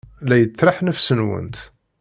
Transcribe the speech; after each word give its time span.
La 0.29 0.35
yettraḥ 0.37 0.77
nnefs-nwent. 0.81 1.57